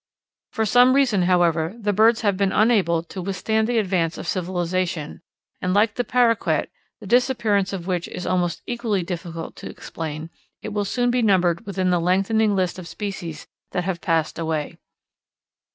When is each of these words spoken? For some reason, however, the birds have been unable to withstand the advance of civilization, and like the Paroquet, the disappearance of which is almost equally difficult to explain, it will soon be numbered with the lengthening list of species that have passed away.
For 0.51 0.65
some 0.65 0.95
reason, 0.95 1.21
however, 1.29 1.75
the 1.79 1.93
birds 1.93 2.21
have 2.21 2.35
been 2.35 2.51
unable 2.51 3.03
to 3.03 3.21
withstand 3.21 3.67
the 3.67 3.77
advance 3.77 4.17
of 4.17 4.25
civilization, 4.27 5.21
and 5.61 5.75
like 5.75 5.93
the 5.93 6.03
Paroquet, 6.03 6.69
the 6.99 7.05
disappearance 7.05 7.71
of 7.71 7.85
which 7.85 8.07
is 8.07 8.25
almost 8.25 8.63
equally 8.65 9.03
difficult 9.03 9.55
to 9.57 9.69
explain, 9.69 10.31
it 10.63 10.69
will 10.69 10.85
soon 10.85 11.11
be 11.11 11.21
numbered 11.21 11.67
with 11.67 11.75
the 11.75 11.85
lengthening 11.99 12.55
list 12.55 12.79
of 12.79 12.87
species 12.87 13.45
that 13.73 13.83
have 13.83 14.01
passed 14.01 14.39
away. 14.39 14.79